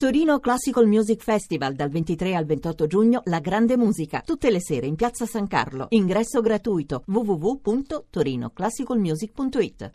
[0.00, 4.86] Torino Classical Music Festival dal 23 al 28 giugno La Grande Musica, tutte le sere
[4.86, 5.88] in Piazza San Carlo.
[5.90, 9.90] Ingresso gratuito www.torinoclassicalmusic.it.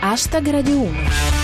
[0.00, 1.41] Hashtag Radio 1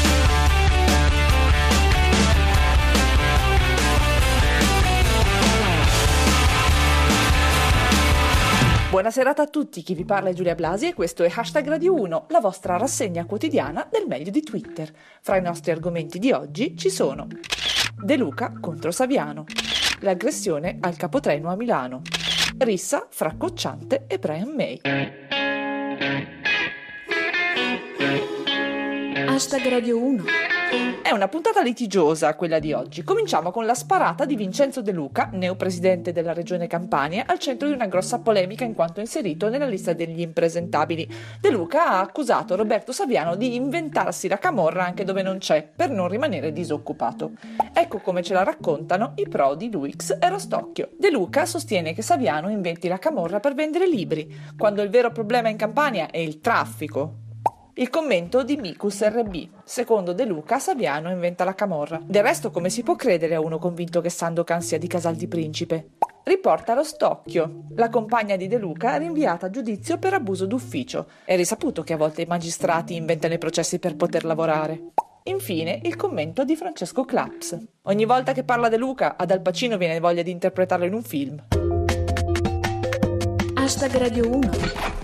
[8.90, 12.28] Buonasera a tutti, chi vi parla è Giulia Blasi e questo è Hashtag Radio 1,
[12.30, 14.90] la vostra rassegna quotidiana del meglio di Twitter.
[15.20, 17.26] Fra i nostri argomenti di oggi ci sono
[18.02, 19.44] De Luca contro Saviano,
[20.00, 22.00] l'aggressione al capotreno a Milano,
[22.60, 24.80] rissa fra Cocciante e Brian May.
[29.26, 30.24] Hashtag Radio 1
[31.08, 33.02] è una puntata litigiosa quella di oggi.
[33.02, 37.72] Cominciamo con la sparata di Vincenzo De Luca, neopresidente della regione Campania, al centro di
[37.72, 41.08] una grossa polemica in quanto inserito nella lista degli impresentabili.
[41.40, 45.88] De Luca ha accusato Roberto Saviano di inventarsi la camorra anche dove non c'è, per
[45.88, 47.30] non rimanere disoccupato.
[47.72, 50.90] Ecco come ce la raccontano i pro di Luix e Rostocchio.
[50.98, 55.48] De Luca sostiene che Saviano inventi la camorra per vendere libri, quando il vero problema
[55.48, 57.26] in Campania è il traffico,
[57.78, 59.50] il commento di Micus RB.
[59.62, 62.00] Secondo De Luca, Saviano inventa la camorra.
[62.04, 65.28] Del resto, come si può credere a uno convinto che Sandokan sia di Casal di
[65.28, 65.90] Principe?
[66.24, 67.66] Riporta lo Stocchio.
[67.76, 71.06] La compagna di De Luca rinviata a giudizio per abuso d'ufficio.
[71.24, 74.88] È risaputo che a volte i magistrati inventano i processi per poter lavorare.
[75.24, 77.56] Infine, il commento di Francesco Claps.
[77.82, 81.02] Ogni volta che parla De Luca, ad Al Pacino viene voglia di interpretarlo in un
[81.02, 81.44] film.
[83.54, 84.97] Hashtag Radio 1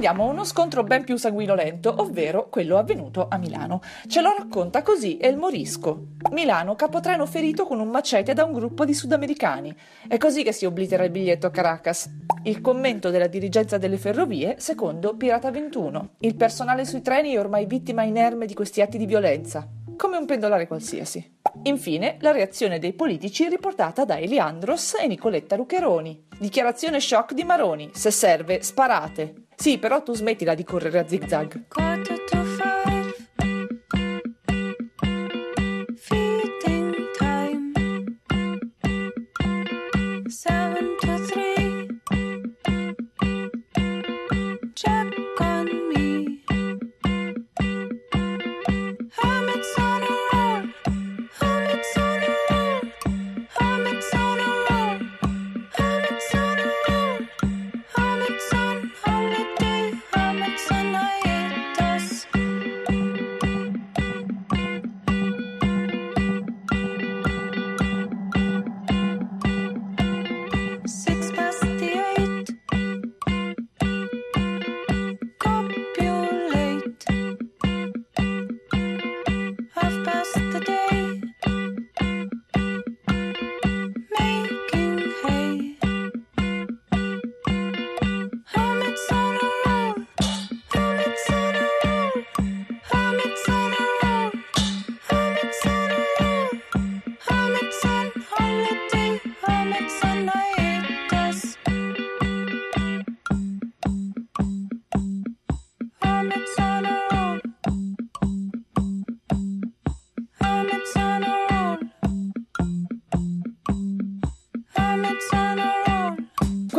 [0.00, 3.82] Andiamo a uno scontro ben più sanguinolento, ovvero quello avvenuto a Milano.
[4.06, 6.06] Ce lo racconta così El Morisco.
[6.30, 9.76] Milano, capotreno ferito con un macete da un gruppo di sudamericani.
[10.08, 12.08] È così che si oblitera il biglietto a Caracas.
[12.44, 16.12] Il commento della dirigenza delle ferrovie, secondo Pirata 21.
[16.20, 19.68] Il personale sui treni è ormai vittima inerme di questi atti di violenza
[20.00, 21.40] come un pendolare qualsiasi.
[21.64, 26.28] Infine, la reazione dei politici riportata da Eliandros e Nicoletta Luccheroni.
[26.38, 27.90] Dichiarazione shock di Maroni.
[27.92, 29.48] Se serve, sparate.
[29.60, 32.19] Sì, però tu smettila di correre a zigzag.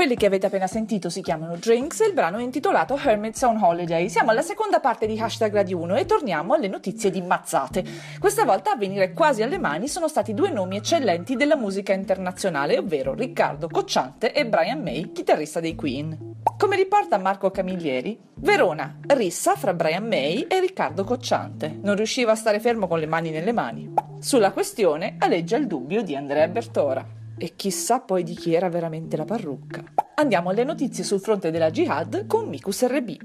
[0.01, 3.61] Quelli che avete appena sentito si chiamano Drinks e il brano è intitolato Hermits on
[3.61, 4.09] Holiday.
[4.09, 7.83] Siamo alla seconda parte di Hashtag Radio 1 e torniamo alle notizie di mazzate.
[8.17, 12.79] Questa volta a venire quasi alle mani sono stati due nomi eccellenti della musica internazionale,
[12.79, 16.37] ovvero Riccardo Cocciante e Brian May, chitarrista dei Queen.
[16.57, 21.77] Come riporta Marco Camiglieri, Verona, rissa fra Brian May e Riccardo Cocciante.
[21.79, 23.93] Non riusciva a stare fermo con le mani nelle mani.
[24.19, 29.17] Sulla questione aleggia il dubbio di Andrea Bertora e chissà poi di chi era veramente
[29.17, 29.83] la parrucca.
[30.13, 33.17] Andiamo alle notizie sul fronte della jihad con Mikus RB.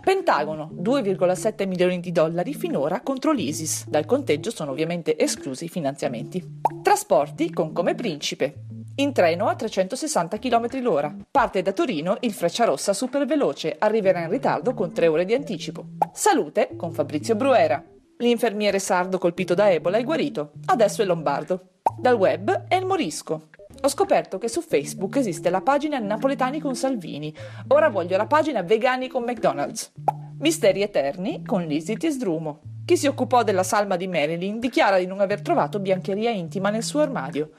[0.00, 3.88] Pentagono, 2,7 milioni di dollari finora contro l'ISIS.
[3.88, 6.60] Dal conteggio sono ovviamente esclusi i finanziamenti.
[6.82, 8.54] Trasporti con come principe.
[8.96, 11.12] In treno a 360 km l'ora.
[11.28, 15.86] Parte da Torino il Frecciarossa super veloce, arriverà in ritardo con 3 ore di anticipo.
[16.12, 17.82] Salute con Fabrizio Bruera.
[18.18, 21.70] L'infermiere sardo colpito da Ebola è guarito, adesso è lombardo.
[21.98, 23.48] Dal web è il Morisco.
[23.84, 27.34] Ho scoperto che su Facebook esiste la pagina Napoletani con Salvini.
[27.68, 29.92] Ora voglio la pagina Vegani con McDonald's.
[30.38, 32.62] Misteri eterni con Lizzie Tisdrumo.
[32.86, 36.82] Chi si occupò della salma di Marilyn dichiara di non aver trovato biancheria intima nel
[36.82, 37.50] suo armadio.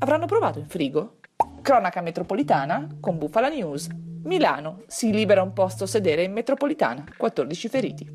[0.00, 1.18] Avranno provato in frigo?
[1.62, 3.86] Cronaca metropolitana con Bufala News.
[4.24, 8.10] Milano si libera un posto sedere in metropolitana, 14 feriti.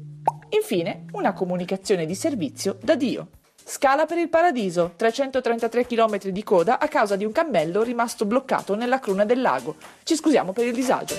[0.49, 3.29] Infine, una comunicazione di servizio da Dio.
[3.69, 8.75] Scala per il paradiso, 333 km di coda a causa di un cammello rimasto bloccato
[8.75, 9.75] nella cruna del lago.
[10.03, 11.15] Ci scusiamo per il disagio.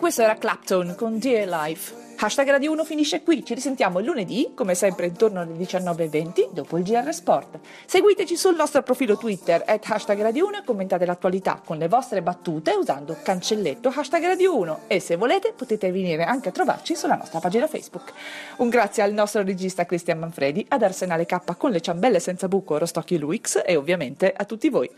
[0.00, 2.08] Questo era Clapton con Dear Life.
[2.16, 6.84] Hashtag Radio 1 finisce qui, ci risentiamo lunedì, come sempre intorno alle 19.20, dopo il
[6.84, 7.58] GR Sport.
[7.84, 12.22] Seguiteci sul nostro profilo Twitter, at hashtag Radio 1 e commentate l'attualità con le vostre
[12.22, 17.16] battute usando cancelletto hashtag Radio 1 e se volete potete venire anche a trovarci sulla
[17.16, 18.12] nostra pagina Facebook.
[18.56, 22.78] Un grazie al nostro regista Cristian Manfredi, ad Arsenale K con le ciambelle senza buco
[22.78, 24.90] Rostocchio Luix e ovviamente a tutti voi.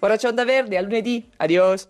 [0.00, 1.84] Ora c'è Onda Verde, a lunedì, adios!